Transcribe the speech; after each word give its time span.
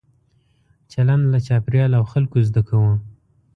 چلند 0.91 1.23
له 1.33 1.39
چاپېریال 1.47 1.91
او 1.99 2.03
خلکو 2.13 2.37
زده 2.47 2.61
کوو. 2.67 2.91